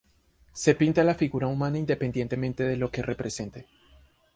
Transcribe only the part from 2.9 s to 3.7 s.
represente.